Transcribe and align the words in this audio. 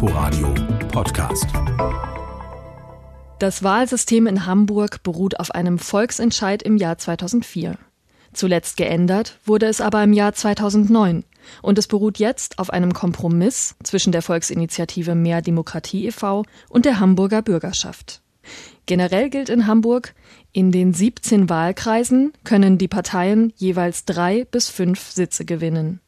Inforadio 0.00 0.54
Podcast. 0.92 1.46
Das 3.40 3.64
Wahlsystem 3.64 4.28
in 4.28 4.46
Hamburg 4.46 5.02
beruht 5.02 5.40
auf 5.40 5.50
einem 5.50 5.80
Volksentscheid 5.80 6.62
im 6.62 6.76
Jahr 6.76 6.98
2004. 6.98 7.76
Zuletzt 8.32 8.76
geändert 8.76 9.40
wurde 9.44 9.66
es 9.66 9.80
aber 9.80 10.04
im 10.04 10.12
Jahr 10.12 10.34
2009 10.34 11.24
und 11.62 11.78
es 11.78 11.88
beruht 11.88 12.20
jetzt 12.20 12.60
auf 12.60 12.70
einem 12.70 12.92
Kompromiss 12.92 13.74
zwischen 13.82 14.12
der 14.12 14.22
Volksinitiative 14.22 15.16
Mehr 15.16 15.42
Demokratie 15.42 16.06
e.V. 16.06 16.44
und 16.68 16.84
der 16.84 17.00
Hamburger 17.00 17.42
Bürgerschaft. 17.42 18.22
Generell 18.86 19.30
gilt 19.30 19.48
in 19.48 19.66
Hamburg, 19.66 20.14
in 20.52 20.70
den 20.70 20.94
17 20.94 21.48
Wahlkreisen 21.48 22.32
können 22.44 22.78
die 22.78 22.86
Parteien 22.86 23.52
jeweils 23.56 24.04
drei 24.04 24.44
bis 24.44 24.68
fünf 24.68 25.10
Sitze 25.10 25.44
gewinnen. 25.44 25.98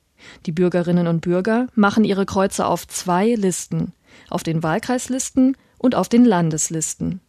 Die 0.46 0.52
Bürgerinnen 0.52 1.07
und 1.07 1.21
Bürger 1.21 1.66
machen 1.75 2.05
ihre 2.05 2.27
Kreuze 2.27 2.66
auf 2.66 2.87
zwei 2.87 3.34
Listen, 3.34 3.93
auf 4.29 4.43
den 4.43 4.62
Wahlkreislisten 4.62 5.56
und 5.78 5.95
auf 5.95 6.09
den 6.09 6.24
Landeslisten. 6.24 7.20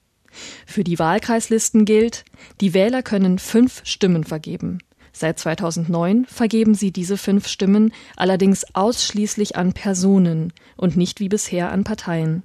Für 0.66 0.84
die 0.84 0.99
Wahlkreislisten 0.99 1.85
gilt, 1.85 2.23
die 2.62 2.73
Wähler 2.73 3.04
können 3.04 3.40
fünf 3.40 3.82
Stimmen 3.85 4.23
vergeben. 4.23 4.80
Seit 5.13 5.40
2009 5.40 6.26
vergeben 6.26 6.73
sie 6.73 6.91
diese 6.91 7.18
fünf 7.18 7.48
Stimmen 7.48 7.94
allerdings 8.16 8.66
ausschließlich 8.73 9.58
an 9.58 9.73
Personen 9.73 10.54
und 10.77 10.96
nicht 10.96 11.20
wie 11.20 11.30
bisher 11.30 11.71
an 11.71 11.84
Parteien. 11.84 12.44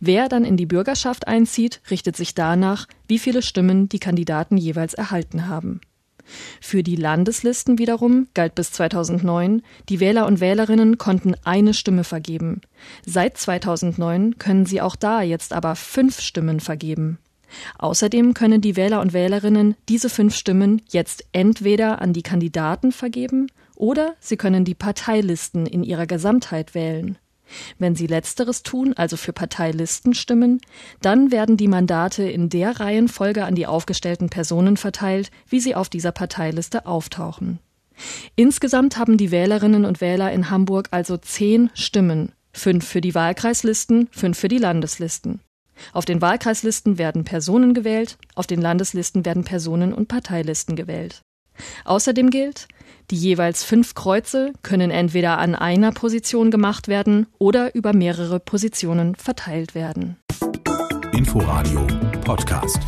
Wer 0.00 0.28
dann 0.28 0.44
in 0.44 0.56
die 0.56 0.66
Bürgerschaft 0.66 1.26
einzieht, 1.26 1.80
richtet 1.90 2.16
sich 2.16 2.34
danach, 2.34 2.86
wie 3.06 3.18
viele 3.18 3.42
Stimmen 3.42 3.88
die 3.88 4.00
Kandidaten 4.00 4.56
jeweils 4.56 4.94
erhalten 4.94 5.46
haben. 5.48 5.80
Für 6.60 6.82
die 6.82 6.96
Landeslisten 6.96 7.78
wiederum 7.78 8.28
galt 8.34 8.54
bis 8.54 8.72
2009, 8.72 9.62
die 9.88 10.00
Wähler 10.00 10.26
und 10.26 10.40
Wählerinnen 10.40 10.98
konnten 10.98 11.34
eine 11.44 11.74
Stimme 11.74 12.04
vergeben. 12.04 12.60
Seit 13.06 13.38
2009 13.38 14.38
können 14.38 14.66
sie 14.66 14.80
auch 14.80 14.96
da 14.96 15.22
jetzt 15.22 15.52
aber 15.52 15.76
fünf 15.76 16.20
Stimmen 16.20 16.60
vergeben. 16.60 17.18
Außerdem 17.78 18.34
können 18.34 18.60
die 18.60 18.76
Wähler 18.76 19.00
und 19.00 19.12
Wählerinnen 19.12 19.76
diese 19.88 20.08
fünf 20.08 20.34
Stimmen 20.34 20.82
jetzt 20.90 21.24
entweder 21.32 22.00
an 22.00 22.12
die 22.12 22.22
Kandidaten 22.22 22.92
vergeben 22.92 23.48
oder 23.76 24.14
sie 24.20 24.36
können 24.36 24.64
die 24.64 24.74
Parteilisten 24.74 25.66
in 25.66 25.82
ihrer 25.82 26.06
Gesamtheit 26.06 26.74
wählen. 26.74 27.18
Wenn 27.78 27.94
Sie 27.94 28.06
letzteres 28.06 28.62
tun, 28.62 28.94
also 28.94 29.16
für 29.16 29.32
Parteilisten 29.32 30.14
stimmen, 30.14 30.60
dann 31.00 31.30
werden 31.30 31.56
die 31.56 31.68
Mandate 31.68 32.24
in 32.24 32.48
der 32.48 32.80
Reihenfolge 32.80 33.44
an 33.44 33.54
die 33.54 33.66
aufgestellten 33.66 34.30
Personen 34.30 34.76
verteilt, 34.76 35.30
wie 35.48 35.60
sie 35.60 35.74
auf 35.74 35.88
dieser 35.88 36.12
Parteiliste 36.12 36.86
auftauchen. 36.86 37.58
Insgesamt 38.34 38.96
haben 38.96 39.16
die 39.16 39.30
Wählerinnen 39.30 39.84
und 39.84 40.00
Wähler 40.00 40.32
in 40.32 40.50
Hamburg 40.50 40.88
also 40.90 41.16
zehn 41.16 41.70
Stimmen, 41.74 42.32
fünf 42.52 42.86
für 42.86 43.00
die 43.00 43.14
Wahlkreislisten, 43.14 44.08
fünf 44.10 44.38
für 44.38 44.48
die 44.48 44.58
Landeslisten. 44.58 45.40
Auf 45.92 46.04
den 46.04 46.20
Wahlkreislisten 46.20 46.98
werden 46.98 47.24
Personen 47.24 47.74
gewählt, 47.74 48.16
auf 48.34 48.46
den 48.46 48.60
Landeslisten 48.60 49.24
werden 49.24 49.44
Personen 49.44 49.92
und 49.92 50.08
Parteilisten 50.08 50.76
gewählt. 50.76 51.22
Außerdem 51.84 52.30
gilt, 52.30 52.68
die 53.10 53.16
jeweils 53.16 53.64
fünf 53.64 53.94
Kreuze 53.94 54.52
können 54.62 54.90
entweder 54.90 55.38
an 55.38 55.54
einer 55.54 55.92
Position 55.92 56.50
gemacht 56.50 56.88
werden 56.88 57.26
oder 57.38 57.74
über 57.74 57.92
mehrere 57.92 58.40
Positionen 58.40 59.14
verteilt 59.14 59.74
werden. 59.74 60.16
Inforadio 61.12 61.86
Podcast. 62.24 62.80